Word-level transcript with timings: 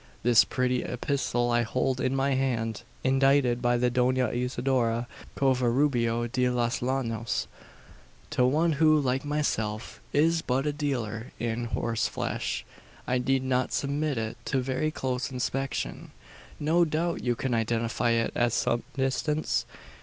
"This 0.23 0.43
pretty 0.45 0.81
epistle 0.83 1.51
I 1.51 1.61
hold 1.61 2.01
in 2.01 2.15
my 2.15 2.33
hand, 2.33 2.81
indited 3.03 3.61
by 3.61 3.77
the 3.77 3.91
Dona 3.91 4.29
Isidora 4.29 5.07
Covarubio 5.35 6.25
de 6.25 6.49
los 6.49 6.79
Llanos, 6.81 7.45
to 8.31 8.43
one 8.43 8.71
who, 8.71 8.99
like 8.99 9.23
myself, 9.23 10.01
is 10.11 10.41
but 10.41 10.65
a 10.65 10.73
dealer 10.73 11.33
in 11.37 11.65
horseflesh. 11.65 12.65
I 13.05 13.19
need 13.19 13.43
not 13.43 13.73
submit 13.73 14.17
it 14.17 14.37
to 14.45 14.59
very 14.59 14.89
close 14.89 15.29
inspection. 15.31 16.09
No 16.59 16.83
doubt 16.83 17.23
you 17.23 17.35
can 17.35 17.53
identify 17.53 18.09
it 18.09 18.31
at 18.35 18.53
some 18.53 18.81
distance?" 18.95 19.67